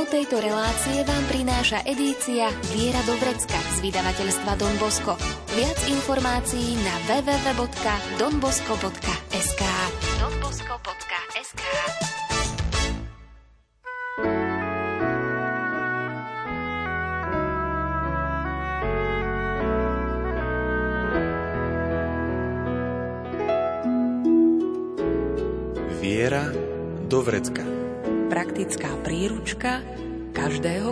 [0.00, 5.12] Tému tejto relácie vám prináša edícia Viera do Vrecka z vydavateľstva Don Bosco.
[5.52, 9.19] Viac informácií na www.donbosco.sk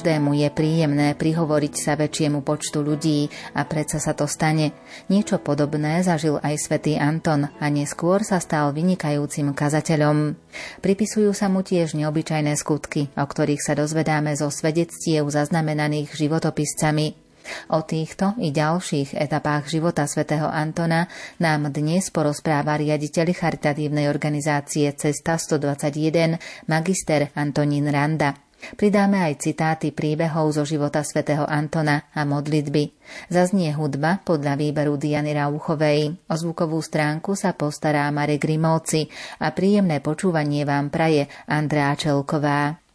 [0.00, 4.72] Každému je príjemné prihovoriť sa väčšiemu počtu ľudí a predsa sa to stane.
[5.12, 10.40] Niečo podobné zažil aj svätý Anton a neskôr sa stal vynikajúcim kazateľom.
[10.80, 17.28] Pripisujú sa mu tiež neobyčajné skutky, o ktorých sa dozvedáme zo svedectiev zaznamenaných životopiscami.
[17.68, 21.12] O týchto i ďalších etapách života svätého Antona
[21.44, 26.40] nám dnes porozpráva riaditeľ charitatívnej organizácie Cesta 121
[26.72, 28.48] magister Antonín Randa.
[28.76, 32.92] Pridáme aj citáty príbehov zo života svätého Antona a modlitby.
[33.32, 36.16] Zaznie hudba podľa výberu Diany Rauchovej.
[36.28, 39.08] O zvukovú stránku sa postará Marek Grimovci
[39.40, 42.89] a príjemné počúvanie vám praje Andrá Čelková.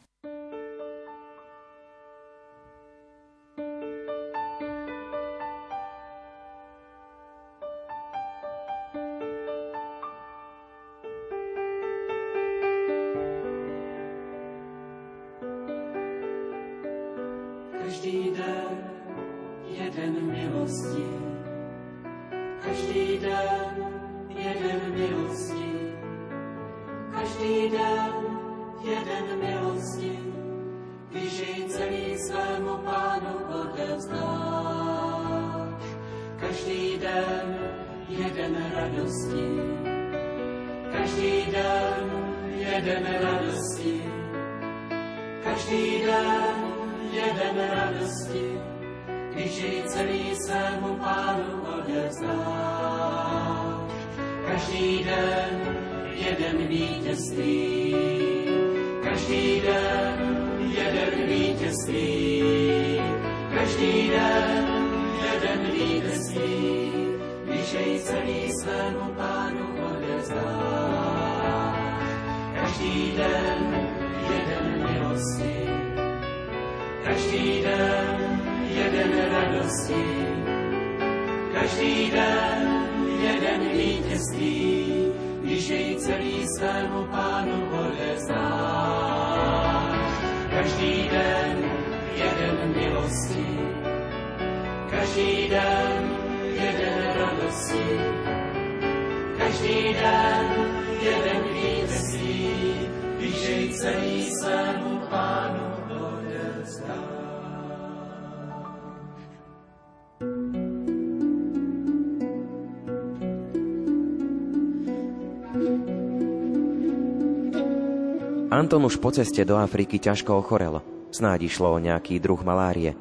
[118.56, 120.80] Anton už po ceste do Afriky ťažko ochorel.
[121.12, 122.96] Snáď išlo o nejaký druh malárie.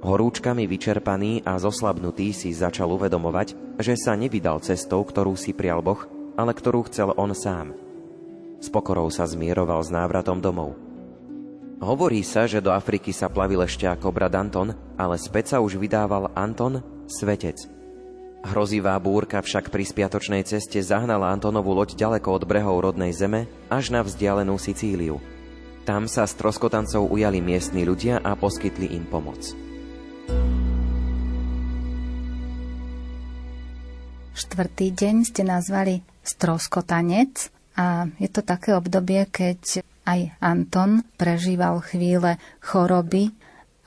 [0.00, 6.00] Horúčkami vyčerpaný a zoslabnutý si začal uvedomovať, že sa nevydal cestou, ktorú si prial Boh,
[6.40, 7.76] ale ktorú chcel on sám.
[8.56, 10.80] S pokorou sa zmieroval s návratom domov.
[11.76, 15.76] Hovorí sa, že do Afriky sa plavil ešte ako brat Anton, ale späť sa už
[15.76, 17.68] vydával Anton, svetec–
[18.44, 23.94] Hrozivá búrka však pri spiatočnej ceste zahnala Antonovú loď ďaleko od brehov rodnej zeme až
[23.94, 25.22] na vzdialenú Sicíliu.
[25.86, 29.54] Tam sa s troskotancov ujali miestni ľudia a poskytli im pomoc.
[34.36, 37.48] Štvrtý deň ste nazvali stroskotanec
[37.78, 43.32] a je to také obdobie, keď aj Anton prežíval chvíle choroby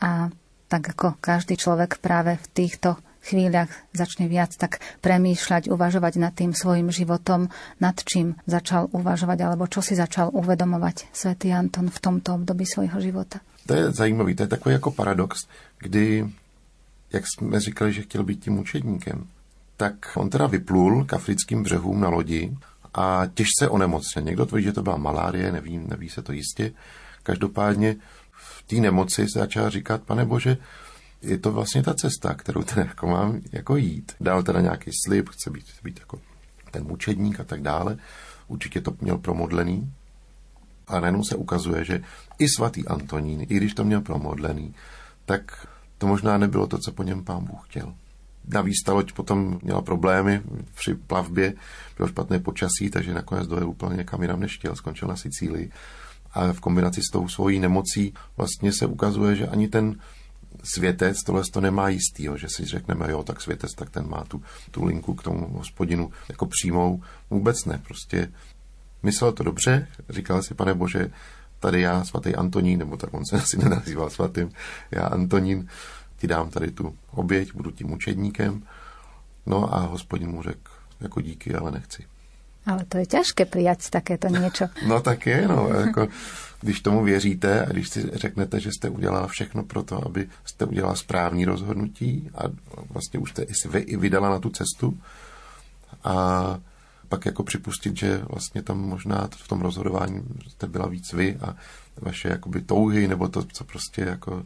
[0.01, 0.33] a
[0.69, 6.55] tak ako každý človek práve v týchto chvíľach začne viac tak premýšľať, uvažovať nad tým
[6.55, 12.39] svojim životom, nad čím začal uvažovať, alebo čo si začal uvedomovať svätý Anton v tomto
[12.39, 13.39] období svojho života.
[13.67, 15.47] To je zajímavý, to je takový jako paradox,
[15.79, 16.25] kdy,
[17.13, 19.27] jak jsme říkali, že chtěl být tím učedníkem,
[19.77, 22.57] tak on teda vyplul k africkým břehům na lodi
[22.93, 24.25] a těžce onemocněn.
[24.25, 26.71] Někdo tvrdí, že to byla malárie, neví, neví se to jistě.
[27.23, 27.95] Každopádně
[28.31, 30.57] v té nemoci se začal říkat, pane Bože,
[31.21, 34.11] je to vlastně ta cesta, kterou teda jako mám jako jít.
[34.19, 36.19] Dal teda nějaký slib, chce být, chce být jako
[36.71, 37.97] ten mučedník a tak dále.
[38.47, 39.93] Určitě to měl promodlený.
[40.87, 42.01] A najednou se ukazuje, že
[42.39, 44.75] i svatý Antonín, i když to měl promodlený,
[45.25, 45.67] tak
[45.97, 47.93] to možná nebylo to, co po něm pán Bůh chtěl.
[48.47, 50.41] Navíc ta loď potom měla problémy
[50.75, 51.53] při plavbě,
[51.97, 55.71] bylo špatné počasí, takže nakonec dojel úplně někam jinam než chtěl, skončil na Sicílii.
[56.31, 59.95] A v kombinaci s tou svojí nemocí vlastně se ukazuje, že ani ten
[60.63, 64.23] světec tohle to nemá jistý, jo, že si řekneme, jo, tak světec, tak ten má
[64.23, 67.03] tu, tu linku k tomu hospodinu jako přímou.
[67.29, 68.31] Vůbec ne, prostě
[69.03, 71.11] myslel to dobře, říkal si, pane Bože,
[71.59, 74.51] tady já, svatý Antonín, nebo tak on se asi nenazýval svatým,
[74.91, 75.67] já Antonín,
[76.17, 78.63] ti dám tady tu oběť, budu tím mučedníkem.
[79.45, 80.71] No a hospodin mu řekl,
[81.01, 82.03] jako díky, ale nechci.
[82.65, 84.65] Ale to je těžké přijat takéto něco.
[84.87, 85.69] no tak je, no.
[85.69, 86.07] Jako,
[86.61, 90.65] když tomu věříte a když si řeknete, že jste udělala všechno pro to, aby jste
[90.65, 92.43] udělala správní rozhodnutí a
[92.89, 94.97] vlastně už jste i vydala na tu cestu
[96.03, 96.59] a
[97.09, 101.55] pak jako připustit, že vlastně tam možná v tom rozhodování jste byla víc vy a
[101.97, 104.45] vaše jakoby touhy, nebo to, co prostě jako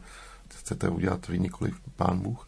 [0.56, 2.48] chcete udělat vy, nikoli pán Bůh,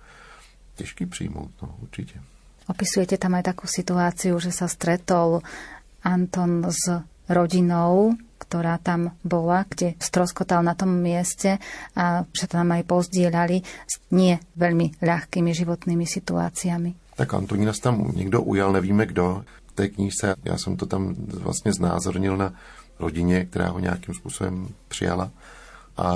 [0.76, 2.22] těžký přijmout, no, určitě.
[2.66, 5.46] Opisujete tam aj takú situáciu, že sa stretol
[6.02, 6.90] Anton s
[7.30, 11.58] rodinou, ktorá tam bola, kde stroskotal na tom mieste
[11.98, 17.18] a že tam aj pozdielali s nie veľmi ľahkými životnými situáciami.
[17.18, 19.46] Tak Antonína tam někdo ujal, nevíme kdo
[19.76, 20.36] té knížce.
[20.44, 22.54] Já jsem to tam vlastně znázornil na
[23.00, 25.32] rodině, která ho nějakým způsobem přijala.
[25.98, 26.10] A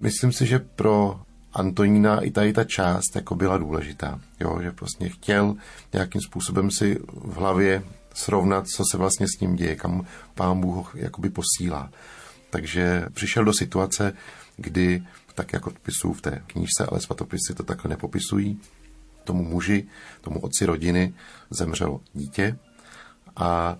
[0.00, 1.20] myslím si, že pro
[1.54, 4.20] Antonína i tady ta část jako byla důležitá.
[4.40, 5.54] Jo, že vlastně chtěl
[5.92, 7.82] nějakým způsobem si v hlavě
[8.14, 11.90] srovnat, co se vlastně s ním děje, kam pán Bůh jakoby posílá.
[12.50, 14.12] Takže přišel do situace,
[14.56, 15.02] kdy,
[15.34, 18.60] tak jako pisují v té knížce, ale svatopisy to takhle nepopisují,
[19.24, 19.88] tomu muži,
[20.20, 21.14] tomu otci rodiny
[21.50, 22.58] zemřelo dítě
[23.36, 23.76] a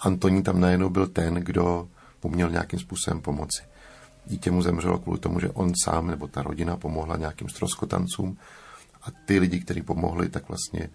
[0.00, 1.88] Antonín tam najednou byl ten, kdo
[2.24, 3.62] mu měl nějakým způsobem pomoci.
[4.26, 8.36] Dítě mu zemřelo kvůli tomu, že on sám nebo ta rodina pomohla nějakým stroskotancům
[9.02, 10.90] a ty lidi, kteří pomohli, tak vlastně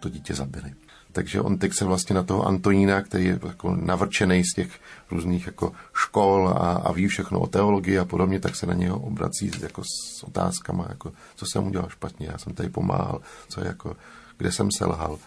[0.00, 0.74] to dítě zabili.
[1.12, 4.80] Takže on teď se vlastně na toho Antonína, který je jako navrčený z těch
[5.10, 8.98] různých jako škol a, a ví všechno o teologii a podobně, tak se na něho
[9.00, 13.96] obrací jako s otázkama, jako co jsem udělal špatně, já jsem tady pomáhal, co jako,
[14.36, 15.18] kde jsem selhal.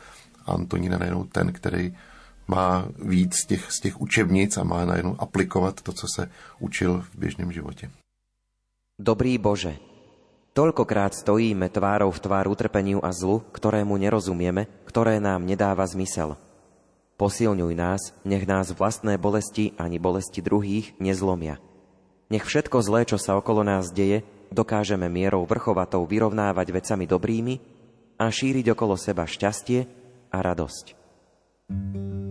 [0.45, 1.95] A Antonín je najednou ten, který
[2.51, 6.27] má víc z těch, z těch učebnic a má najednou aplikovat to, co se
[6.59, 7.89] učil v běžném životě.
[9.00, 9.80] Dobrý Bože,
[10.51, 16.36] Toľkokrát stojíme tvárou v tvár utrpeniu a zlu, ktorému nerozumieme, ktoré nám nedáva zmysel.
[17.15, 21.56] Posilňuj nás, nech nás vlastné bolesti ani bolesti druhých nezlomia.
[22.27, 27.56] Nech všetko zlé, čo sa okolo nás deje, dokážeme mierou vrchovatou vyrovnávať vecami dobrými
[28.19, 29.88] a šíriť okolo seba šťastie
[30.36, 31.00] a radosť.
[31.71, 32.31] thank you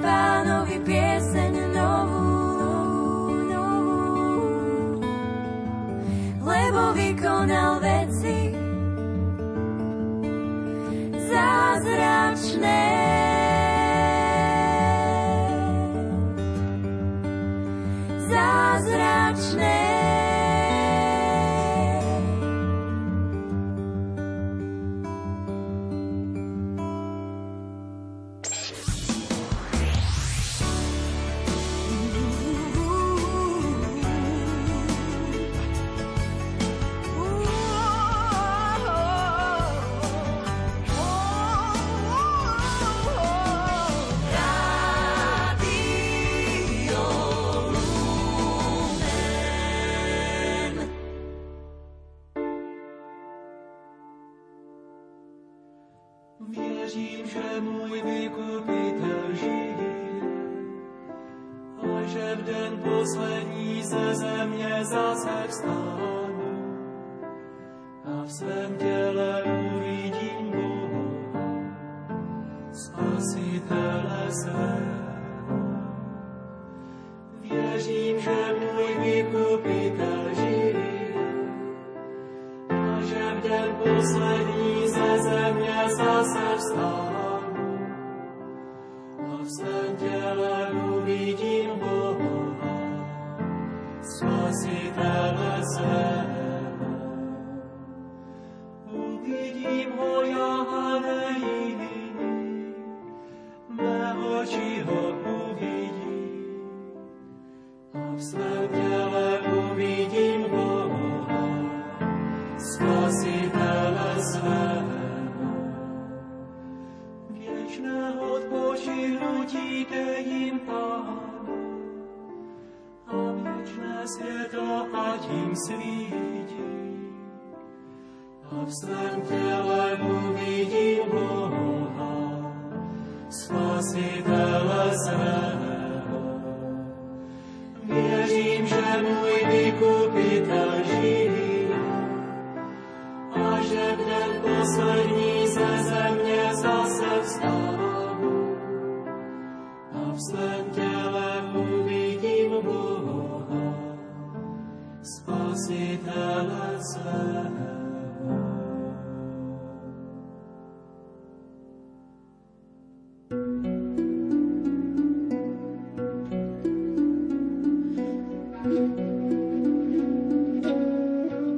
[0.00, 0.39] Spievajte
[56.94, 59.74] věřím, že můj vykupitelž žije
[61.82, 66.50] a že v den poslední ze země zase vstánu
[68.04, 69.42] a v svém těle
[69.76, 71.02] uvidím Boha,
[72.72, 75.00] spasitele svého.
[77.40, 80.74] Věřím, že můj vykupitel žije
[82.68, 84.49] a že v den poslední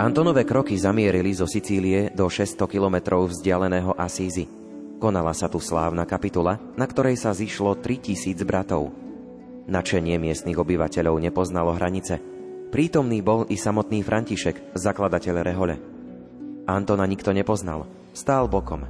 [0.03, 4.51] Antonové kroky zamierili zo Sicílie do 600 kilometrov vzdialeného Asízy.
[4.99, 8.91] Konala sa tu slávna kapitula, na ktorej sa zišlo 3000 bratov.
[9.71, 12.19] Načenie miestnych obyvateľov nepoznalo hranice.
[12.75, 15.79] Prítomný bol i samotný František, zakladateľ Rehole.
[16.67, 18.83] Antona nikto nepoznal, stál bokom.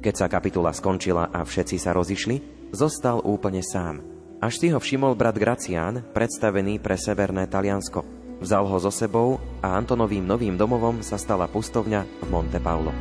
[0.00, 4.00] Keď sa kapitula skončila a všetci sa rozišli, zostal úplne sám.
[4.40, 8.00] Až si ho všimol brat Gracián, predstavený pre severné Taliansko–
[8.44, 12.92] Vzal ho so sebou a Antonovým novým domovom sa stala pustovňa v Monte Paulo.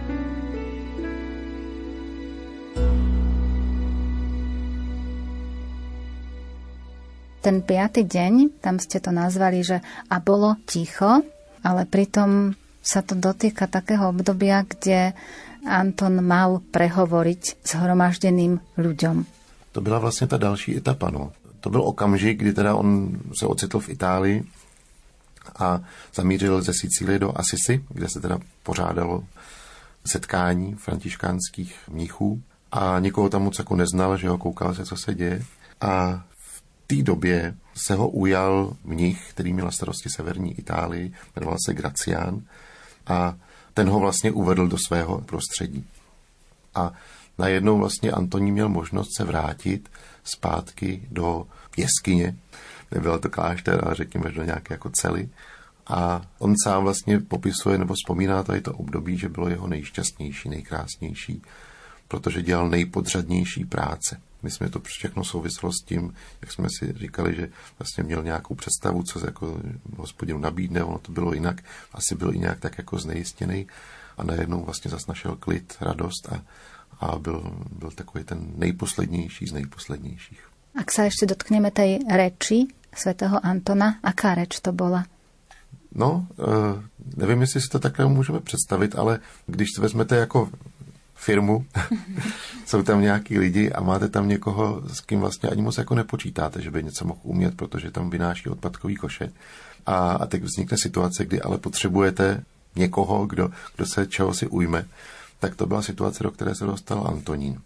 [7.43, 11.19] Ten piatý deň, tam ste to nazvali, že a bolo ticho,
[11.59, 15.11] ale pritom sa to dotýka takého obdobia, kde
[15.67, 19.27] Anton mal prehovoriť s hromaždeným ľuďom.
[19.75, 21.11] To byla vlastně ta další etapa.
[21.11, 21.31] No.
[21.59, 24.43] To byl okamžik, kdy teda on se ocitl v Itálii
[25.59, 25.79] a
[26.13, 29.23] zamířil ze Sicílie do Asisi, kde se teda pořádalo
[30.05, 35.15] setkání františkánských mnichů a nikoho tam moc jako neznal, že ho koukal se, co se
[35.15, 35.45] děje.
[35.81, 41.73] A v té době se ho ujal mnich, který měl starosti severní Itálii, jmenoval se
[41.73, 42.41] Gracián
[43.07, 43.35] a
[43.73, 45.85] ten ho vlastně uvedl do svého prostředí.
[46.75, 46.91] A
[47.37, 49.89] najednou vlastně Antoní měl možnost se vrátit
[50.23, 51.47] zpátky do
[51.77, 52.35] jeskyně,
[52.93, 55.29] nebyl to klášter, ale řekněme do nějaké jako cely.
[55.87, 61.41] A on sám vlastně popisuje nebo vzpomíná tady to období, že bylo jeho nejšťastnější, nejkrásnější,
[62.07, 64.21] protože dělal nejpodřadnější práce.
[64.43, 68.55] My jsme to všechno souvislo s tím, jak jsme si říkali, že vlastně měl nějakou
[68.55, 69.59] představu, co se jako
[69.97, 71.61] hospodinu nabídne, ono to bylo jinak,
[71.93, 73.67] asi byl i nějak tak jako znejistěný
[74.17, 76.43] a najednou vlastně zas našel klid, radost a,
[76.99, 80.53] a byl, byl takový ten nejposlednější z nejposlednějších.
[80.73, 83.95] Ak sa ešte dotkneme tej reči svätého Antona.
[84.03, 85.05] Aká reč to bola?
[85.95, 86.45] No, uh,
[87.15, 90.49] nevím, jestli si to takhle můžeme představit, ale když to vezmete jako
[91.15, 91.65] firmu,
[92.65, 96.61] jsou tam nějaký lidi a máte tam někoho, s kým vlastně ani moc jako nepočítáte,
[96.61, 99.31] že by něco mohl umět, protože tam vynáší odpadkový koše.
[99.85, 102.43] A, a teď vznikne situace, kdy ale potřebujete
[102.75, 104.85] někoho, kdo, kdo se čeho si ujme.
[105.39, 107.61] Tak to byla situace, do které se dostal Antonín.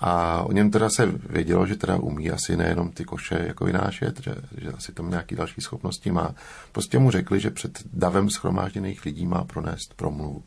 [0.00, 4.20] A o něm teda se vědělo, že teda umí asi nejenom ty koše jako vynášet,
[4.22, 6.34] že, že asi tam nějaký další schopnosti má.
[6.72, 10.42] Prostě mu řekli, že před davem schromážděných lidí má pronést promluvu.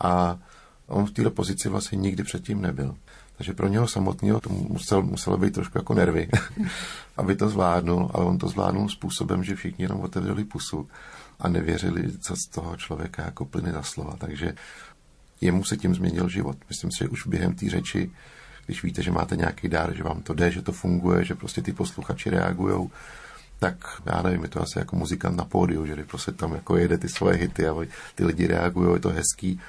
[0.00, 0.38] A
[0.86, 2.96] on v této pozici vlastně nikdy předtím nebyl.
[3.36, 6.28] Takže pro něho samotného to musel, muselo být trošku jako nervy,
[7.16, 10.88] aby to zvládnul, ale on to zvládnul způsobem, že všichni jenom otevřeli pusu
[11.40, 14.16] a nevěřili, co z toho člověka jako plyne za slova.
[14.18, 14.54] Takže
[15.40, 16.56] jemu se tím změnil život.
[16.68, 18.10] Myslím si, že už během té řeči
[18.66, 21.62] když víte, že máte nějaký dár, že vám to jde, že to funguje, že prostě
[21.62, 22.90] ty posluchači reagují,
[23.58, 26.98] tak já nevím, je to asi jako muzikant na pódiu, že prostě tam jako jede
[26.98, 27.74] ty svoje hity a
[28.14, 29.60] ty lidi reagují, je to hezký,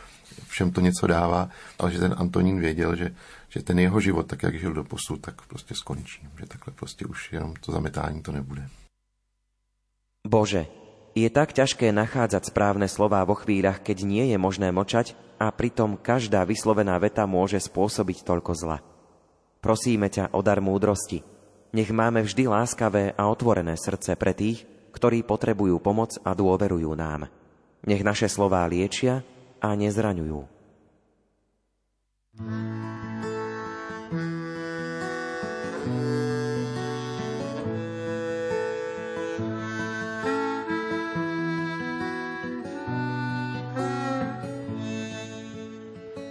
[0.48, 1.50] všem to něco dává,
[1.80, 3.16] ale že ten Antonín věděl, že,
[3.50, 6.28] že ten jeho život, tak jak žil do posud, tak prostě skončí.
[6.40, 8.70] Že takhle prostě už jenom to zametání to nebude.
[10.28, 10.66] Bože,
[11.16, 15.96] je tak ťažké nachádzať správne slová vo chvíľach, keď nie je možné močať a pritom
[15.96, 18.78] každá vyslovená veta môže spôsobiť toľko zla.
[19.64, 21.24] Prosíme ťa o dar múdrosti.
[21.72, 27.32] Nech máme vždy láskavé a otvorené srdce pre tých, ktorí potrebujú pomoc a dôverujú nám.
[27.88, 29.24] Nech naše slová liečia
[29.64, 30.40] a nezraňujú.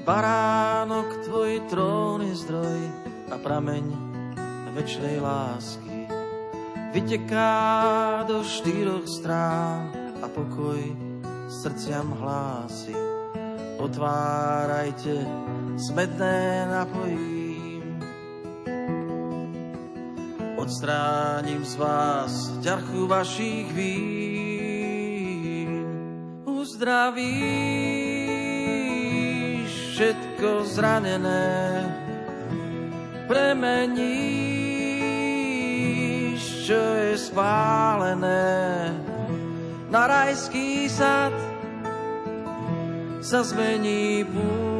[0.04, 2.76] Baránok, tvoj trón je zdroj
[3.32, 3.88] a prameň
[4.76, 6.04] večnej lásky.
[6.92, 9.88] Vyteká do štyroch strán
[10.20, 10.76] a pokoj
[11.48, 12.92] srdciam hlási.
[13.80, 15.24] Otvárajte,
[15.80, 18.04] smedné napojím.
[20.60, 24.92] Odstránim z vás ťarchu vašich vín.
[26.44, 27.93] Uzdravím
[29.94, 31.86] všetko zranené
[33.30, 33.86] premeníš,
[36.66, 38.90] čo je spálené
[39.94, 41.30] na rajský sad
[43.22, 44.74] sa zmení púšť.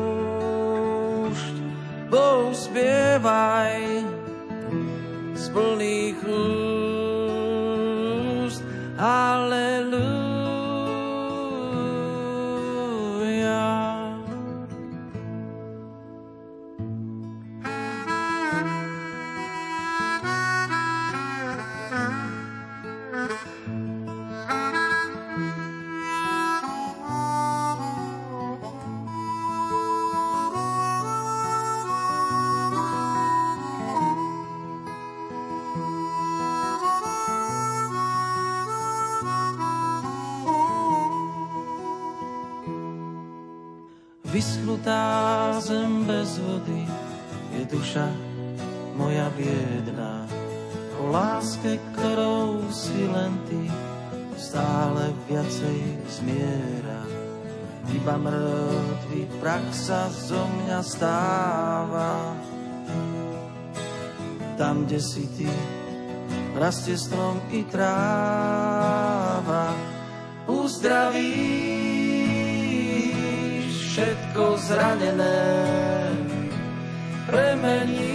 [2.11, 4.03] Bohu spievaj
[5.39, 6.64] z plných úst.
[51.05, 53.69] O láske, ktorou si len ty
[54.41, 57.05] stále viacej zmiera.
[57.93, 62.33] Iba mŕtvý prach sa zo mňa stáva.
[64.57, 65.45] Tam, kde si ty,
[66.57, 69.77] rastie strom i tráva.
[70.49, 71.37] Uzdraví
[73.93, 75.53] všetko zranené
[77.29, 78.14] premeníš,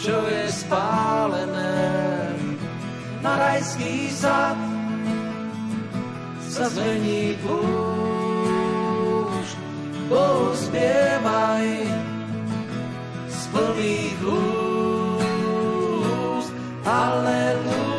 [0.00, 1.76] čo je spálené
[3.20, 4.56] na rajský sad
[6.48, 8.80] sa zmení púšť.
[10.08, 11.84] Bohu spievaj
[13.28, 14.48] z plných úst.
[16.82, 17.89] Aleluja.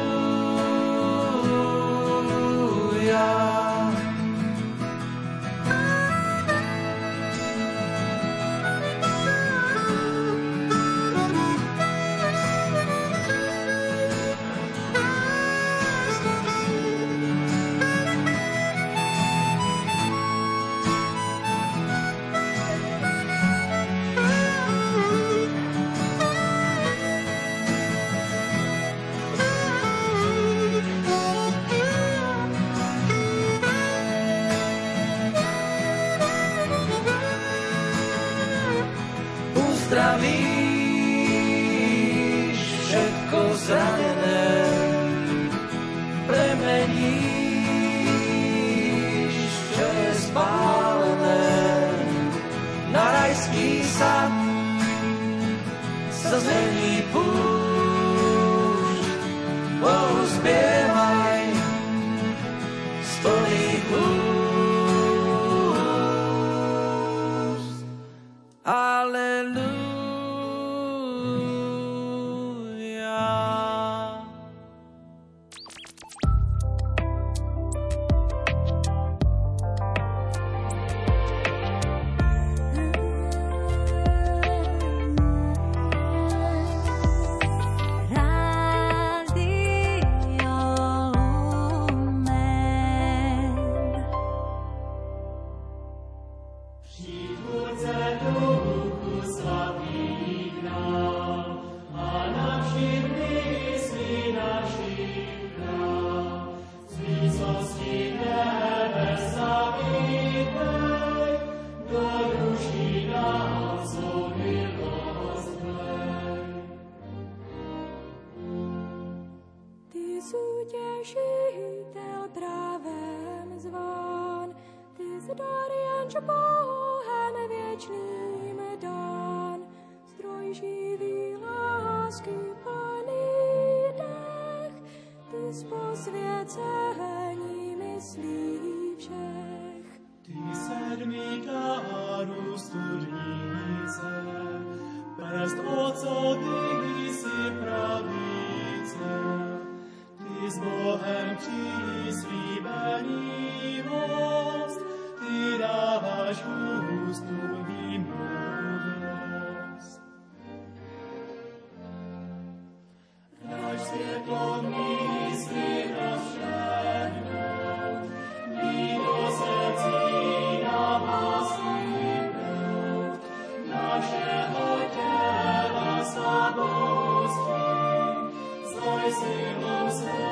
[179.02, 180.31] voice hails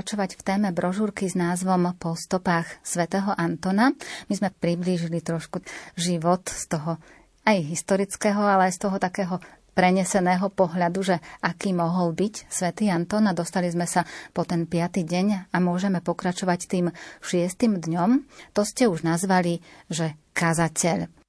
[0.00, 3.92] pokračovať v téme brožúrky s názvom Po stopách svätého Antona.
[4.32, 5.60] My sme priblížili trošku
[5.92, 6.96] život z toho
[7.44, 9.36] aj historického, ale aj z toho takého
[9.76, 15.04] preneseného pohľadu, že aký mohol byť svätý Anton a dostali sme sa po ten piatý
[15.04, 16.86] deň a môžeme pokračovať tým
[17.20, 18.24] šiestým dňom.
[18.56, 19.60] To ste už nazvali,
[19.92, 21.19] že kazateľ.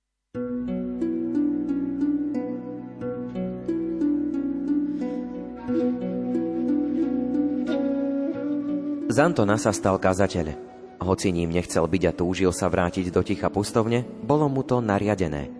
[9.11, 10.55] Z Antona sa stal kazateľ.
[11.03, 15.51] Hoci ním nechcel byť a túžil sa vrátiť do ticha pustovne, bolo mu to nariadené.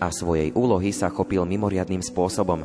[0.00, 2.64] A svojej úlohy sa chopil mimoriadným spôsobom.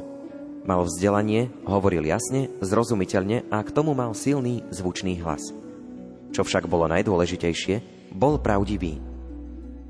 [0.63, 5.52] Mal vzdelanie, hovoril jasne, zrozumiteľne a k tomu mal silný zvučný hlas.
[6.32, 8.95] Čo však bolo najdôležitejšie, bol pravdivý.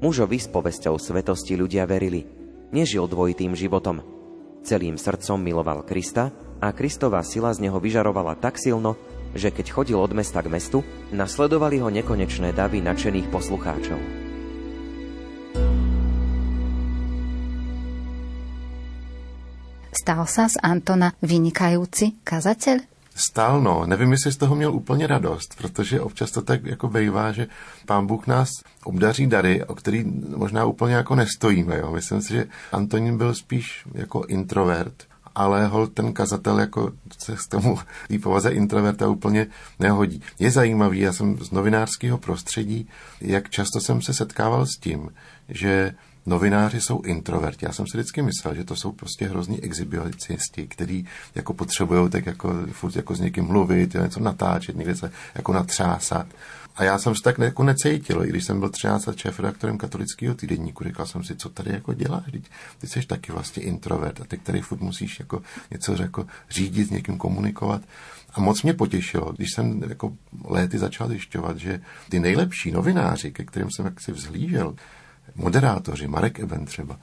[0.01, 2.25] Mužovi s povesťou svetosti ľudia verili.
[2.73, 4.01] Nežil dvojitým životom.
[4.65, 8.97] Celým srdcom miloval Krista a Kristova sila z neho vyžarovala tak silno,
[9.35, 13.99] že keď chodil od mesta k mestu, nasledovali ho nekonečné davy nadšených poslucháčov.
[19.89, 22.99] Stal sa z Antona vynikajúci kazateľ?
[23.19, 23.85] Stal, no.
[23.85, 27.47] Nevím, jestli z toho měl úplně radost, protože občas to tak jako bejvá, že
[27.85, 28.49] pán Bůh nás
[28.83, 31.77] obdaří dary, o který možná úplně jako nestojíme.
[31.77, 31.91] Jo.
[31.91, 35.03] Myslím si, že Antonín byl spíš jako introvert,
[35.35, 39.47] ale ten kazatel jako se k tomu tý povaze introverta úplně
[39.79, 40.21] nehodí.
[40.39, 42.87] Je zajímavý, já jsem z novinářského prostředí,
[43.21, 45.09] jak často jsem se setkával s tím,
[45.49, 45.93] že
[46.25, 47.65] novináři jsou introverti.
[47.65, 52.25] Já jsem si vždycky myslel, že to jsou prostě hrozní exhibicionisti, kteří jako potřebují tak
[52.25, 56.27] jako furt jako s někým mluvit, něco natáčet, někde se jako natřásat.
[56.79, 59.77] A já jsem se tak jako necítil, i když jsem byl 13 let šéf redaktorem
[59.77, 62.41] katolického týdenníku, říkal jsem si, co tady jako děláš, ty,
[62.77, 66.89] ty jsi taky vlastně introvert a ty, který furt musíš jako něco jako řídit, s
[66.89, 67.81] někým komunikovat.
[68.33, 70.13] A moc mě potěšilo, když jsem jako
[70.43, 74.75] léty začal zjišťovat, že ty nejlepší novináři, ke kterým jsem jaksi vzhlížel,
[75.35, 76.99] moderátoři, Marek Eben třeba,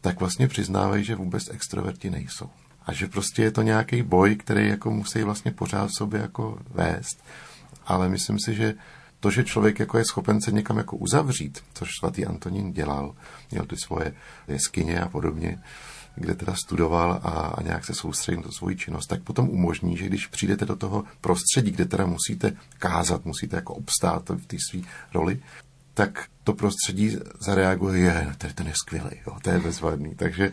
[0.00, 2.50] tak vlastně přiznávají, že vůbec extroverti nejsou.
[2.86, 6.58] A že prostě je to nějaký boj, který jako musí vlastně pořád v sobě jako
[6.74, 7.24] vést.
[7.86, 8.74] Ale myslím si, že
[9.20, 13.14] to, že člověk jako je schopen se někam jako uzavřít, což svatý Antonín dělal,
[13.50, 14.14] měl ty svoje
[14.48, 15.58] jeskyně a podobně,
[16.14, 20.06] kde teda studoval a, a nějak se soustředil na svoji činnost, tak potom umožní, že
[20.06, 24.80] když přijdete do toho prostředí, kde teda musíte kázat, musíte jako obstát v té své
[25.14, 25.40] roli,
[25.98, 30.14] tak to prostředí zareaguje, je, je, ten je skvělý, jo, to je bezvadný.
[30.14, 30.52] Takže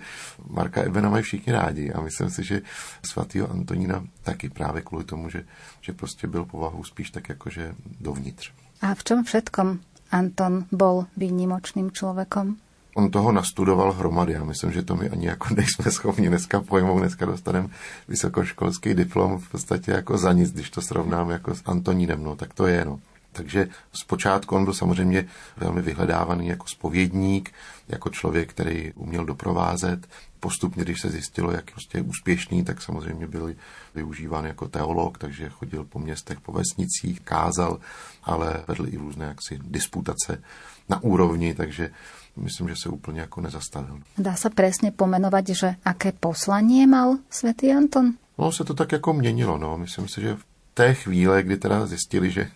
[0.49, 2.61] Marka Ebena mají všichni rádi a myslím si, že
[3.05, 5.45] svatýho Antonína taky právě kvůli tomu, že,
[5.81, 8.51] že prostě byl povahou spíš tak jakože dovnitř.
[8.81, 9.79] A v čom všetkom
[10.11, 12.57] Anton bol výnimočným človekom?
[12.97, 14.33] On toho nastudoval hromady.
[14.33, 16.99] Já myslím, že to my ani jako nejsme schopni dneska pojmout.
[16.99, 17.69] Dneska dostaneme
[18.07, 22.23] vysokoškolský diplom v podstatě jako za nic, když to srovnám jako s Antonínem.
[22.23, 22.99] No, tak to je, no.
[23.35, 27.53] Takže zpočátku on byl samozřejmě velmi vyhledávaný jako spovědník,
[27.87, 30.07] jako člověk, který uměl doprovázet.
[30.39, 33.55] Postupně, když se zjistilo, jak prostě je úspěšný, tak samozřejmě byl
[33.95, 37.79] využíván jako teolog, takže chodil po městech, po vesnicích, kázal,
[38.23, 40.41] ale vedl i různé jaksi disputace
[40.89, 41.91] na úrovni, takže
[42.35, 43.99] myslím, že se úplně jako nezastavil.
[44.17, 48.13] Dá se přesně pomenovat, že aké poslanie mal svätý Anton?
[48.37, 49.77] No, se to tak jako měnilo, no.
[49.77, 52.47] Myslím si, že v té chvíle, kdy teda zjistili, že,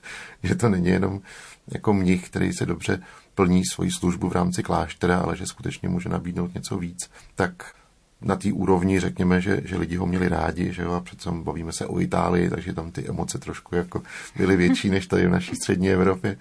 [0.43, 1.21] že to není jenom
[1.67, 3.01] jako mnich, který se dobře
[3.36, 7.73] plní svoji službu v rámci kláštera, ale že skutečně může nabídnout něco víc, tak
[8.21, 11.71] na té úrovni řekněme, že, že lidi ho měli rádi, že jo, a přece bavíme
[11.71, 14.01] se o Itálii, takže tam ty emoce trošku jako
[14.36, 16.38] byly větší než tady v naší střední Evropě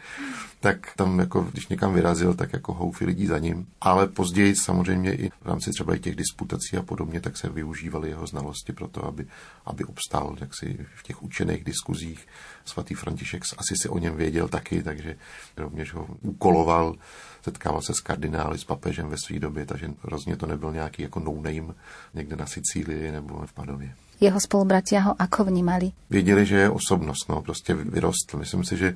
[0.61, 3.67] tak tam jako, když někam vyrazil, tak jako houfy lidí za ním.
[3.81, 8.09] Ale později samozřejmě i v rámci třeba i těch disputací a podobně, tak se využívaly
[8.09, 9.27] jeho znalosti pro to, aby,
[9.67, 12.27] aby obstál jaksi v těch učených diskuzích.
[12.65, 15.17] Svatý František asi si o něm věděl taky, takže
[15.57, 16.95] rovněž ho úkoloval,
[17.43, 21.21] setkával se s kardinály, s papežem ve své době, takže rozně to nebyl nějaký jako
[21.21, 21.75] no-name
[22.15, 23.95] někde na Sicílii nebo v Padově.
[24.21, 25.93] Jeho spolubratia ho ako vnímali?
[26.11, 28.39] Věděli, že je osobnost, no, prostě vyrostl.
[28.39, 28.95] Myslím si, že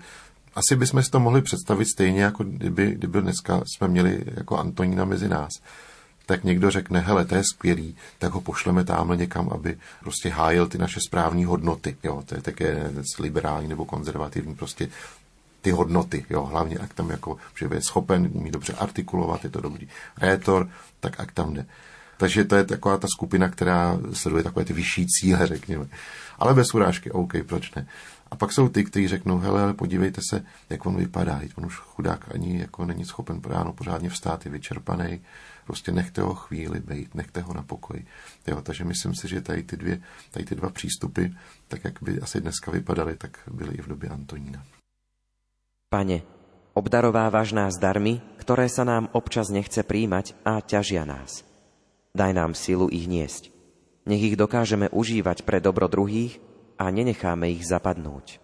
[0.54, 5.04] asi bychom si to mohli představit stejně, jako kdyby, kdyby dneska jsme měli jako Antonína
[5.04, 5.50] mezi nás.
[6.26, 10.68] Tak někdo řekne, hele, to je skvělý, tak ho pošleme tamhle někam, aby prostě hájil
[10.68, 11.96] ty naše správní hodnoty.
[12.02, 14.88] Jo, to je také liberální nebo konzervativní, prostě
[15.60, 19.60] ty hodnoty, jo, hlavně ak tam jako, že je schopen, umí dobře artikulovat, je to
[19.60, 19.88] dobrý
[20.20, 20.68] rétor,
[21.00, 21.66] tak ak tam jde.
[22.16, 25.86] Takže to je taková ta skupina, která sleduje takové ty vyšší cíle, řekněme.
[26.38, 27.86] Ale bez urážky, OK, proč ne?
[28.32, 31.40] A pak jsou ty, kteří řeknou, hele, ale podívejte se, jak on vypadá.
[31.54, 35.20] On už chudák ani jako není schopen ráno pořádně vstát, je vyčerpaný.
[35.64, 38.06] Prostě nechte ho chvíli bejt, nechte ho na pokoji.
[38.46, 41.24] Jo, takže myslím si, že tady ty, dvě, tady ty dva přístupy,
[41.68, 44.64] tak jak by asi dneska vypadaly, tak byly i v době Antonína.
[45.92, 46.24] Pane,
[46.72, 51.44] obdarovávaš nás darmi, ktoré sa nám občas nechce príjmať a ťažia nás.
[52.16, 53.52] Daj nám silu ich niesť.
[54.08, 56.40] Nech ich dokážeme užívať pre dobro druhých
[56.82, 58.41] a nenecháme ich zapadnúť.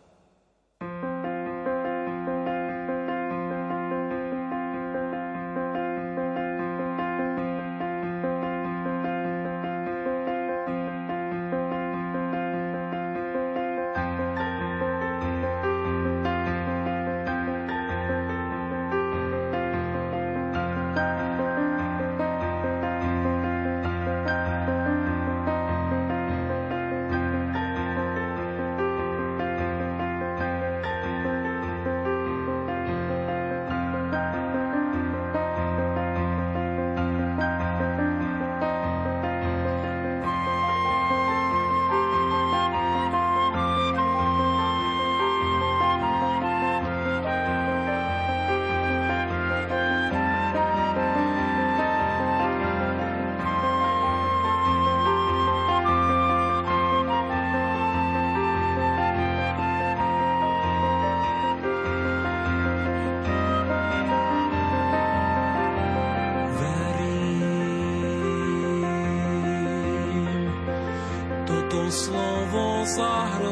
[71.88, 73.48] slovo zahrňa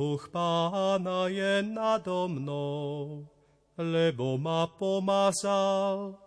[0.01, 3.21] Duch pána je nado mnou,
[3.77, 6.17] lebo ma pomazal,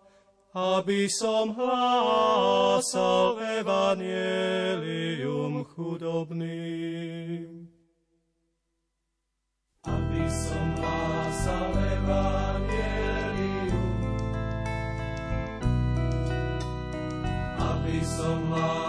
[0.55, 7.67] aby som hlásal evanielium chudobným.
[9.83, 13.91] Aby som hlásal evanielium,
[17.59, 18.84] aby som hlásal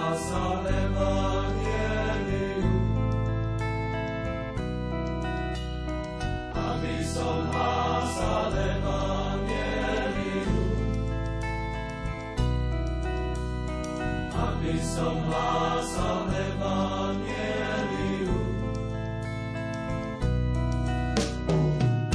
[14.96, 17.28] som hlásal evanielium,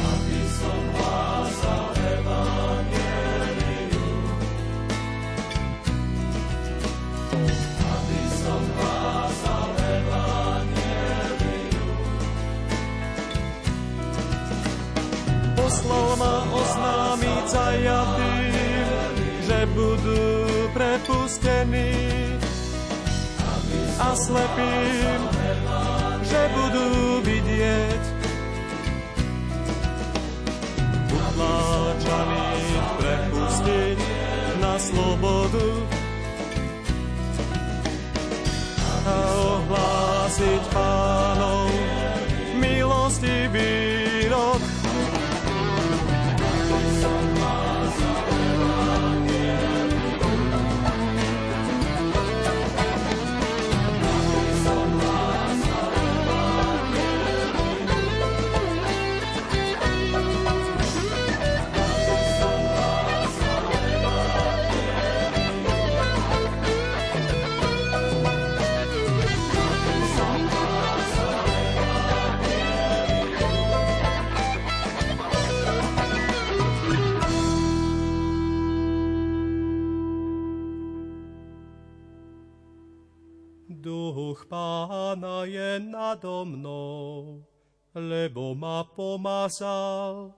[0.01, 2.97] aby som hlásal evanielium,
[7.85, 11.37] aby som hlásal evanielium.
[15.53, 16.17] Poslal
[16.49, 19.13] oznámiť zajatým,
[19.45, 20.33] že budú
[20.73, 22.41] prepustení
[24.01, 25.21] a slepým,
[26.25, 26.89] že budú
[27.21, 28.03] vidieť.
[31.11, 33.97] Utláčaných prepustiť
[34.57, 35.69] na slobodu
[39.05, 41.30] a ohlásiť pánov
[84.11, 87.39] Duch pána je nado mnou,
[87.95, 90.35] lebo ma pomazal,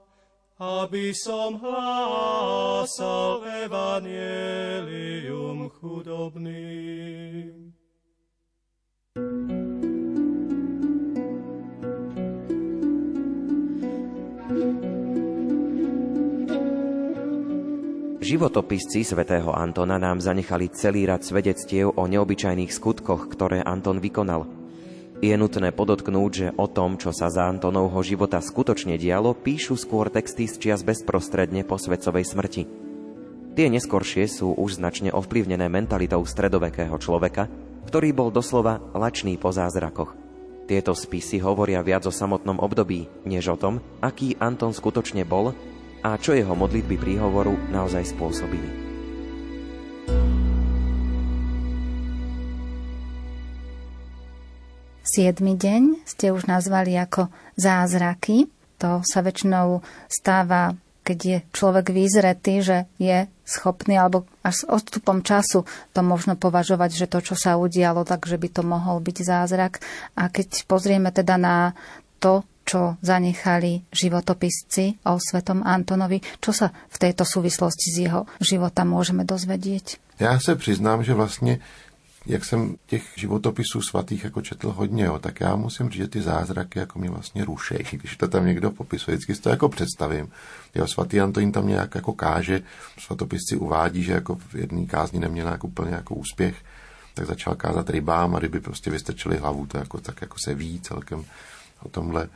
[0.61, 7.74] aby som hlásal evanielium chudobným.
[18.24, 24.47] Životopisci svätého Antona nám zanechali celý rad svedectiev o neobyčajných skutkoch, ktoré Anton vykonal.
[25.19, 30.07] Je nutné podotknúť, že o tom, čo sa za Antonovho života skutočne dialo, píšu skôr
[30.07, 32.63] texty z čias bezprostredne po svetcovej smrti.
[33.59, 37.51] Tie neskoršie sú už značne ovplyvnené mentalitou stredovekého človeka,
[37.91, 40.15] ktorý bol doslova lačný po zázrakoch.
[40.63, 45.51] Tieto spisy hovoria viac o samotnom období, než o tom, aký Anton skutočne bol
[46.04, 48.84] a čo jeho modlitby príhovoru naozaj spôsobili.
[55.04, 58.49] Siedmy deň ste už nazvali ako zázraky.
[58.82, 60.74] To sa väčšinou stáva,
[61.06, 66.97] keď je človek vyzretý, že je schopný, alebo až s odstupom času to možno považovať,
[66.97, 69.84] že to, čo sa udialo, takže by to mohol byť zázrak.
[70.18, 71.78] A keď pozrieme teda na
[72.18, 76.24] to, čo zanechali životopisci o svetom Antonovi.
[76.39, 79.99] Čo sa v tejto súvislosti z jeho života môžeme dozvedieť?
[80.20, 81.59] Já se přiznám, že vlastně
[82.26, 86.22] jak jsem těch životopisů svatých jako četl hodně, jo, tak já musím říct, že ty
[86.22, 89.18] zázraky jako mě vlastně rušejí, když to tam někdo popisuje.
[89.18, 90.32] Vždycky si to jako představím.
[90.76, 92.61] Jo, svatý Antonín tam nějak jako káže,
[92.99, 96.55] svatopisci uvádí, že jako v jedné kázni neměl jako úplně jako úspěch,
[97.14, 100.80] tak začal kázat rybám a ryby prostě vystrčily hlavu, to jako, tak jako se ví
[100.80, 101.26] celkem
[101.84, 102.30] o tomhle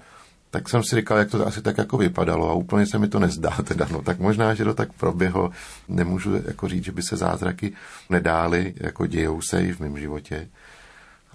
[0.58, 3.20] tak jsem si říkal, jak to asi tak jako vypadalo a úplně se mi to
[3.20, 5.52] nezdá teda, no tak možná, že to tak proběhlo,
[5.88, 7.74] nemůžu jako říct, že by se zázraky
[8.10, 10.48] nedály, jako dějou se i v mém životě,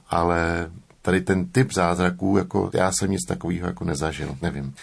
[0.08, 0.70] ale
[1.02, 4.74] tady ten typ zázraků, jako já jsem nic takového jako nezažil, nevím.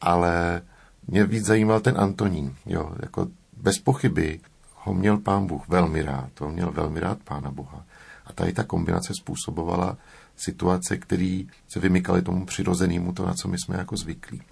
[0.00, 0.62] Ale
[1.06, 3.26] mě víc zajímal ten Antonín, jo, jako
[3.56, 4.40] bez pochyby
[4.74, 7.84] ho měl pán Bůh velmi rád, to měl velmi rád pána Boha.
[8.26, 9.96] A tady ta kombinace způsobovala
[10.44, 14.42] situace, které se vymykaly tomu přirozenému, to, na co my jsme jako zvyklí.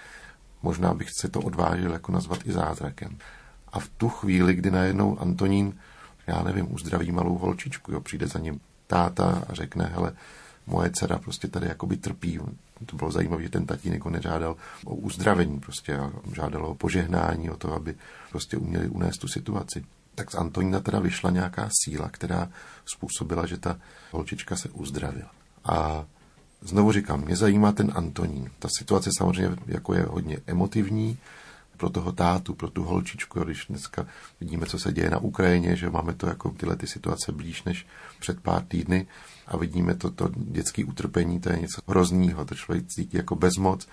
[0.62, 3.18] Možná bych se to odvážil jako nazvat i zázrakem.
[3.72, 5.78] A v tu chvíli, kdy najednou Antonín,
[6.26, 10.12] já nevím, uzdraví malou holčičku, jo, přijde za ním táta a řekne, hele,
[10.66, 12.40] moje dcera prostě tady jakoby trpí.
[12.86, 15.98] To bylo zajímavé, že ten tatínek ho nežádal o uzdravení, prostě
[16.34, 17.94] žádal o požehnání, o to, aby
[18.30, 19.84] prostě uměli unést tu situaci.
[20.14, 22.48] Tak z Antonína teda vyšla nějaká síla, která
[22.84, 23.78] způsobila, že ta
[24.10, 25.39] holčička se uzdravila.
[25.64, 26.04] A
[26.60, 28.50] znovu říkám, mě zajímá ten Antonín.
[28.58, 31.18] Ta situace samozřejmě jako je hodně emotivní
[31.76, 34.06] pro toho tátu, pro tu holčičku, když dneska
[34.40, 37.86] vidíme, co se děje na Ukrajině, že máme to jako tyhle ty situace blíž než
[38.20, 39.06] před pár týdny
[39.46, 43.88] a vidíme to, to dětské utrpení, to je něco hrozného, to člověk cítí jako bezmoc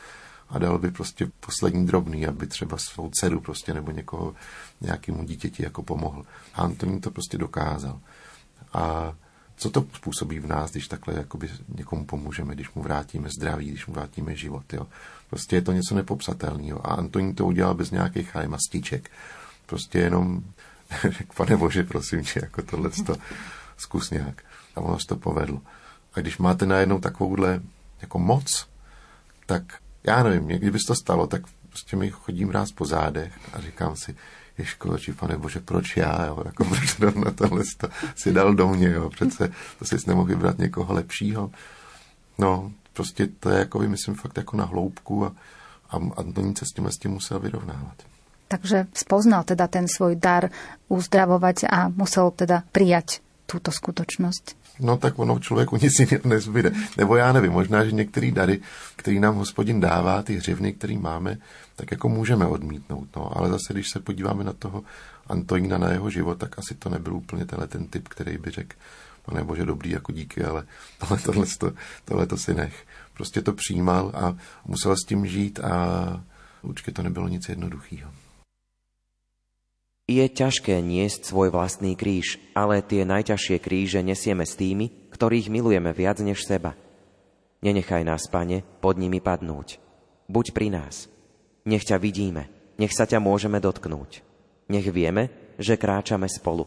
[0.49, 4.35] a dal by prostě poslední drobný, aby třeba svou dceru prostě nebo někoho,
[4.81, 6.23] nějakému dítěti jako pomohl.
[6.53, 7.99] A Antonín to prostě dokázal.
[8.73, 9.13] A
[9.57, 13.87] co to způsobí v nás, když takhle jakoby někomu pomůžeme, když mu vrátíme zdraví, když
[13.87, 14.73] mu vrátíme život.
[14.73, 14.87] Jo.
[15.29, 16.87] Prostě je to něco nepopsatelného.
[16.87, 19.11] A Antonín to udělal bez nějakých mastiček.
[19.65, 20.43] Prostě jenom
[21.09, 23.15] řekl, pane Bože, prosím tě, jako tohle to
[23.77, 24.43] zkus nějak.
[24.75, 25.61] A ono se to povedlo.
[26.13, 27.61] A když máte najednou takovouhle
[28.01, 28.67] jako moc,
[29.45, 29.63] tak
[30.03, 33.61] já nevím, někdy by se to stalo, tak prostě mi chodím ráz po zádech a
[33.61, 34.15] říkám si,
[34.57, 38.89] Ježkoči, pane bože, proč já, jo, jako proč na tohle to si dal do mě,
[38.89, 41.51] jo, přece to si nemohl vybrat někoho lepšího.
[42.37, 45.35] No, prostě to je jako, myslím, fakt jako na hloubku a,
[45.89, 48.03] a Antonín se s tím, s tím musel vyrovnávat.
[48.47, 50.49] Takže spoznal teda ten svoj dar
[50.87, 56.71] uzdravovať a musel teda prijať túto skutočnosť no tak ono člověku nic jiného nezbyde.
[56.97, 58.61] Nebo já nevím, možná, že některé dary,
[58.95, 61.37] které nám hospodin dává, ty hřivny, které máme,
[61.75, 63.07] tak jako můžeme odmítnout.
[63.15, 63.37] No.
[63.37, 64.83] Ale zase, když se podíváme na toho
[65.27, 68.75] Antonína, na jeho život, tak asi to nebyl úplně tenhle ten typ, který by řekl,
[69.25, 70.63] pane bože, dobrý, jako díky, ale
[70.99, 71.71] tohle, tohle, to,
[72.05, 72.85] tohle to si nech.
[73.13, 76.23] Prostě to přijímal a musel s tím žít a
[76.61, 78.11] určitě to nebylo nic jednoduchého.
[80.07, 85.91] Je ťažké niesť svoj vlastný kríž, ale tie najťažšie kríže nesieme s tými, ktorých milujeme
[85.91, 86.79] viac než seba.
[87.59, 89.83] Nenechaj nás, pane, pod nimi padnúť.
[90.31, 91.11] Buď pri nás.
[91.67, 92.47] Nech ťa vidíme,
[92.79, 94.23] nech sa ťa môžeme dotknúť.
[94.71, 95.27] Nech vieme,
[95.59, 96.63] že kráčame spolu.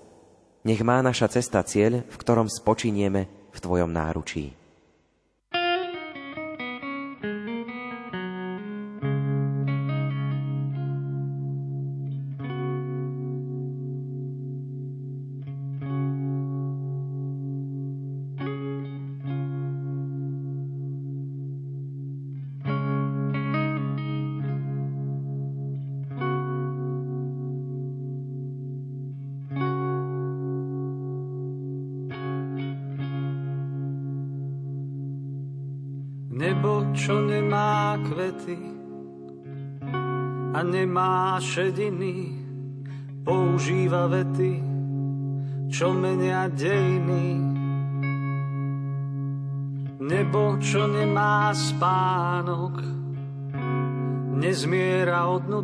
[0.69, 4.60] Nech má naša cesta cieľ, v ktorom spočinieme v Tvojom náručí.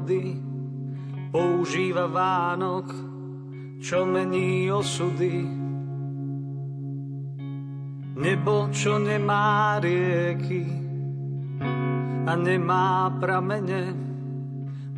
[0.07, 0.39] Nudy,
[1.35, 2.95] používa Vánok,
[3.83, 5.43] čo mení osudy.
[8.17, 10.63] Nebo, čo nemá rieky
[12.23, 13.93] a nemá pramene,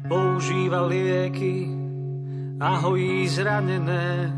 [0.04, 1.72] používa lieky
[2.60, 4.28] a hojí zranené.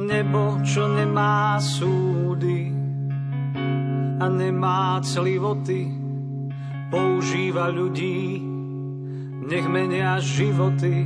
[0.00, 2.72] Nebo, čo nemá súdy
[4.16, 6.03] a nemá clivoty,
[6.94, 8.38] používa ľudí,
[9.50, 11.02] nech menia životy.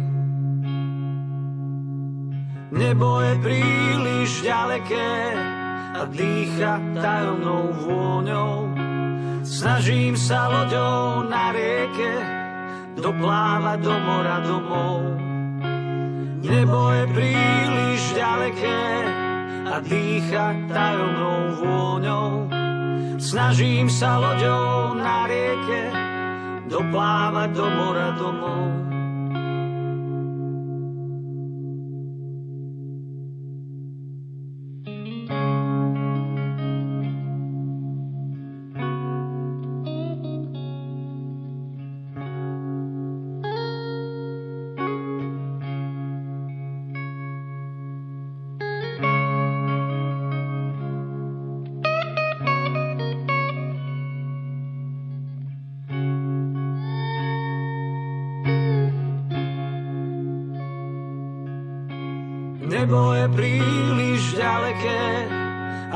[2.68, 5.32] Nebo je príliš ďaleké
[5.96, 8.68] a dýcha tajomnou vôňou.
[9.40, 12.12] Snažím sa loďou na rieke
[13.00, 15.00] doplávať do mora domov.
[16.44, 18.84] Nebo je príliš ďaleké
[19.64, 22.67] a dýcha tajomnou vôňou.
[23.18, 25.90] Snažím sa loďou na rieke
[26.70, 28.87] doplávať do mora domov.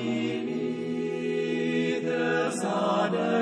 [0.00, 3.39] Kyrie, the sun.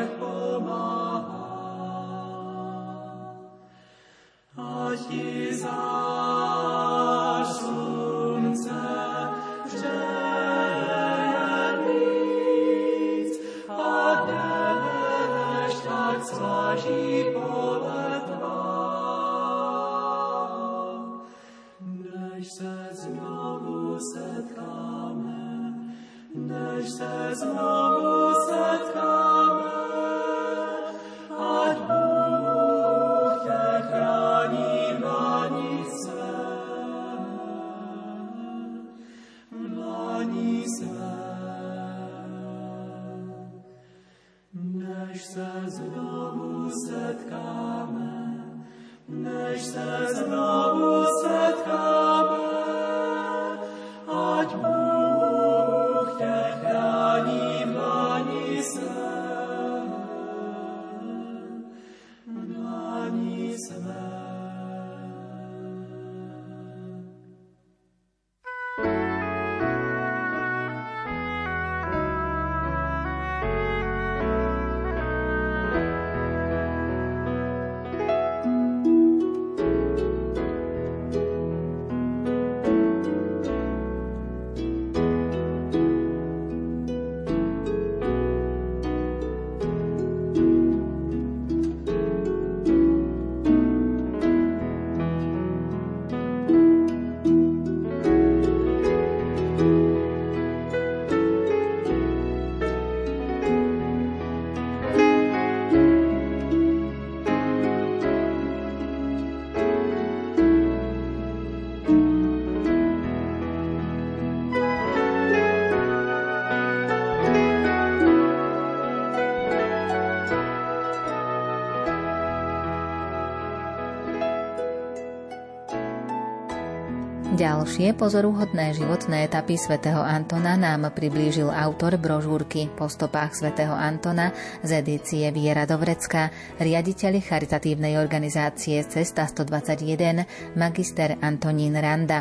[127.49, 134.84] Ďalšie pozoruhodné životné etapy svätého Antona nám priblížil autor brožúrky Po stopách svätého Antona z
[134.84, 136.28] edície Viera Dovrecka,
[136.61, 140.28] riaditeľ charitatívnej organizácie Cesta 121,
[140.61, 142.20] magister Antonín Randa.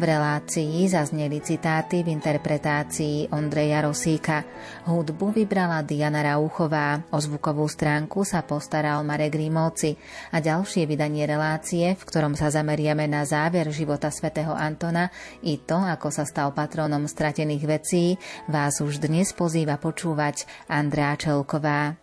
[0.00, 4.44] V relácii zazneli citáty v interpretácii Ondreja Rosíka.
[4.88, 9.96] Hudbu vybrala Diana Rauchová, o zvukovú stránku sa postaral Marek Rímovci
[10.32, 15.10] a ďalšie vydanie relácie, v ktorom sa zameriame na záver života svätého Antona
[15.42, 18.04] i to, ako sa stal patrónom stratených vecí,
[18.46, 21.98] vás už dnes pozýva počúvať Andrá Čelková.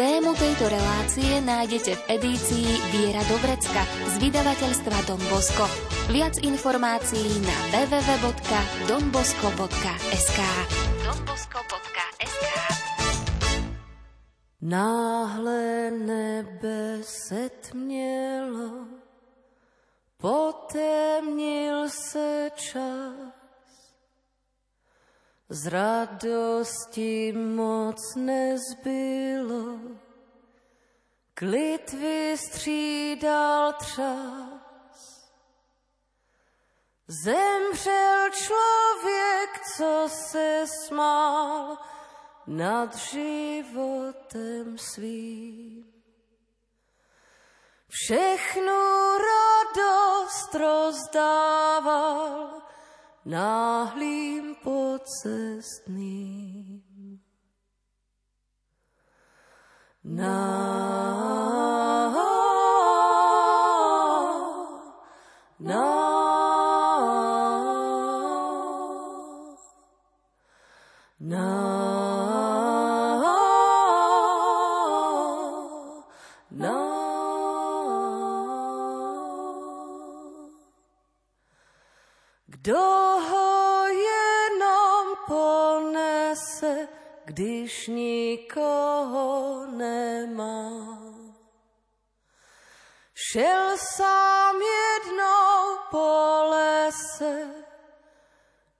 [0.00, 5.68] Tému tejto relácie nájdete v edícii Viera Dobrecka z vydavateľstva Don Bosco.
[6.08, 10.40] Viac informácií na www.donbosco.sk
[11.04, 12.09] donbosco.sk
[14.62, 18.86] Náhle nebe setmělo,
[20.16, 23.94] potemnil se čas.
[25.48, 29.78] Z radosti moc nezbylo,
[31.34, 35.30] klid vystřídal třas.
[37.08, 41.78] Zemřel člověk, co se smál,
[42.46, 45.84] nad životem svým.
[47.90, 48.78] Všechnu
[49.18, 52.62] radost rozdával
[53.26, 56.86] náhlým pocestným.
[60.04, 61.39] Na,
[93.32, 97.46] Šel sám jednou po lese,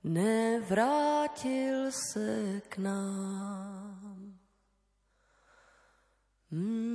[0.05, 4.39] nevrátil se k nám.
[6.51, 6.90] Mm.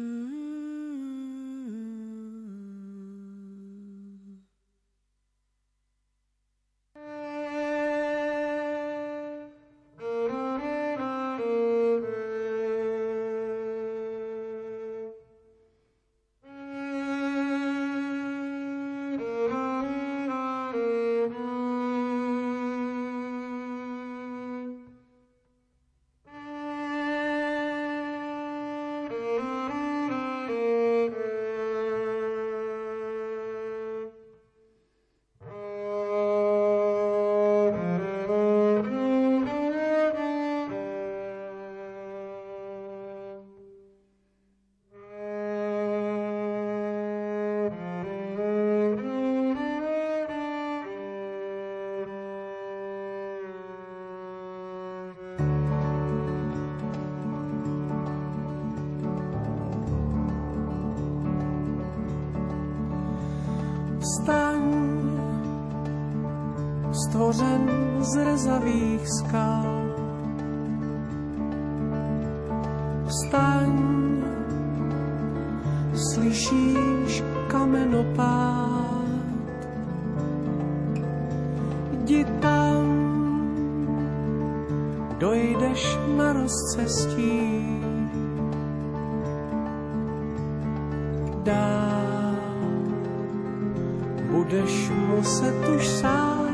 [68.05, 69.71] Zrezavých skál.
[73.05, 73.71] Vstaň,
[75.93, 79.09] slyšíš kamenopád.
[81.91, 82.85] Jdi tam,
[85.19, 85.81] dojdeš
[86.17, 87.65] na rozcestí.
[91.43, 91.74] Dál
[94.55, 96.44] Deixa-me satuçar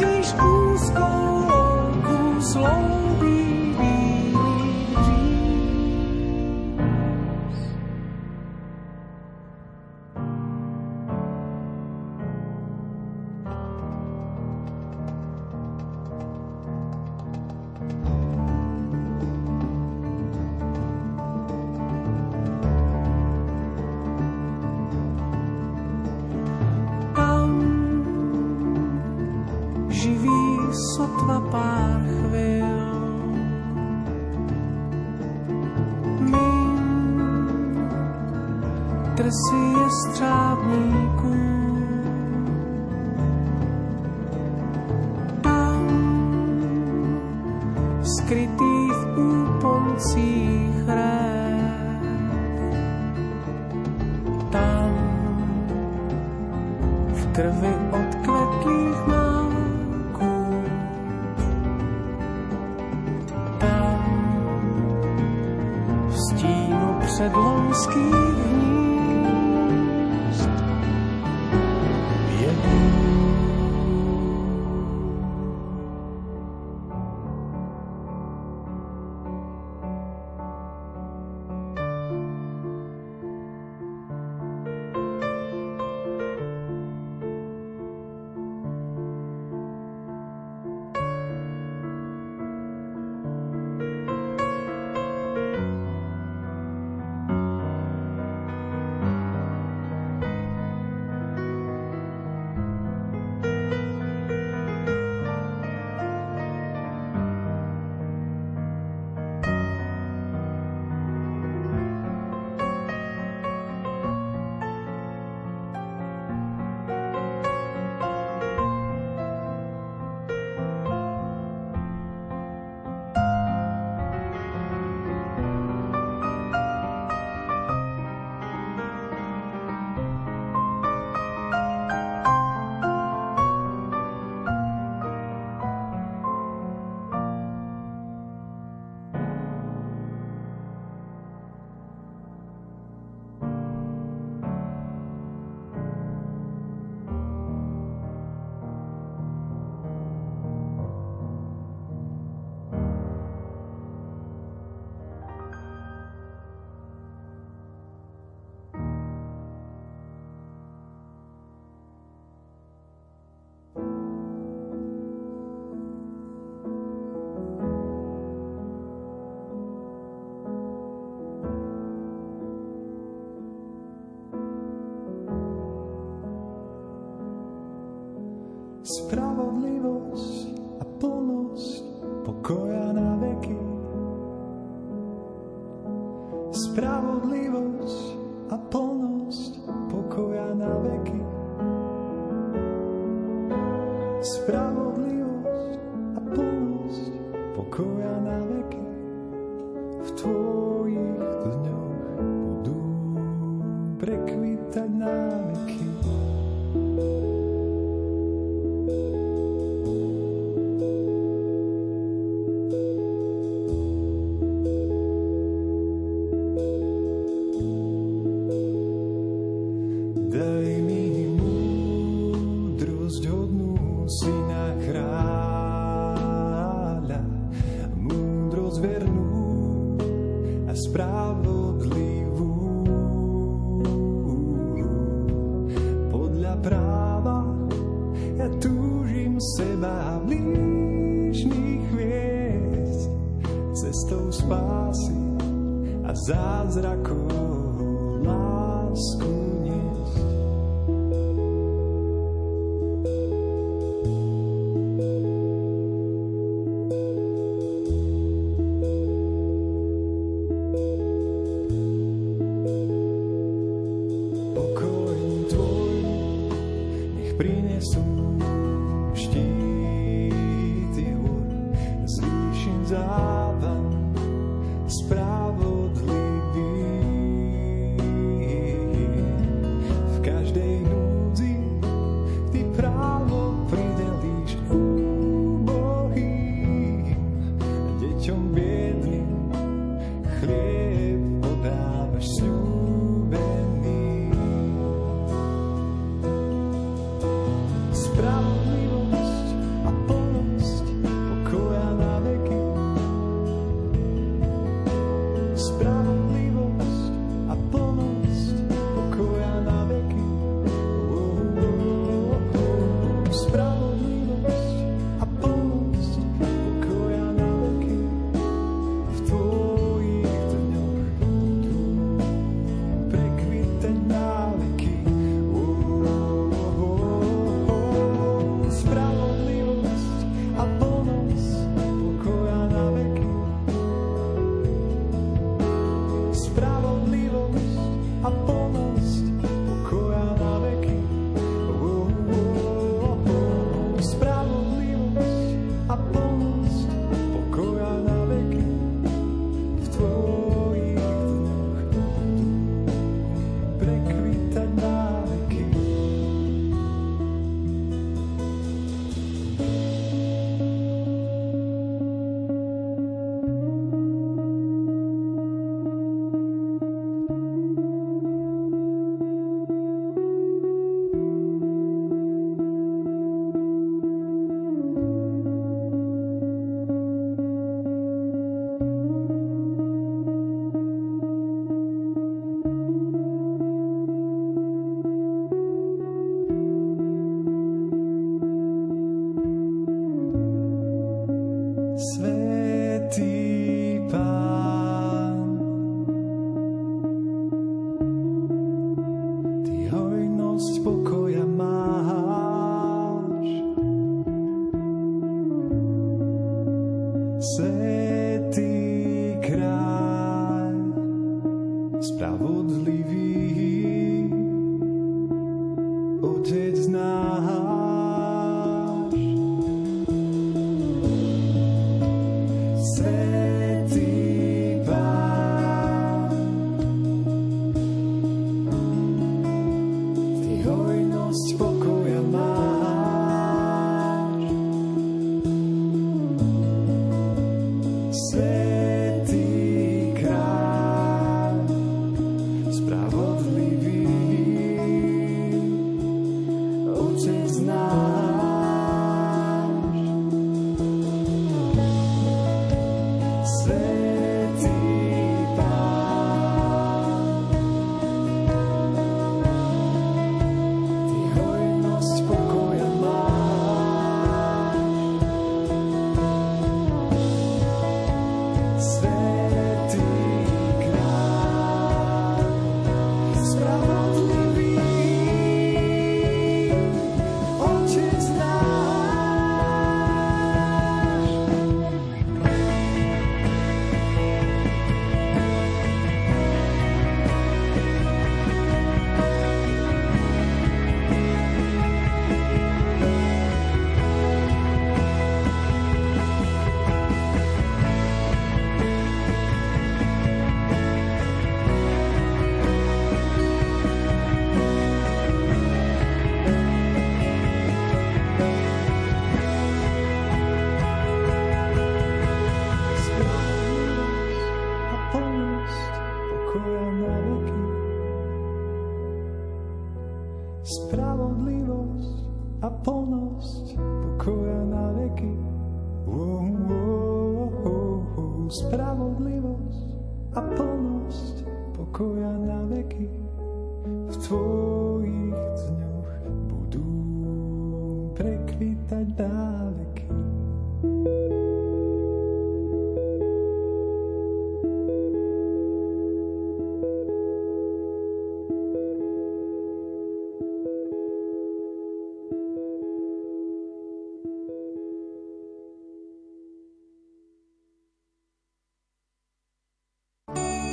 [0.00, 0.57] existe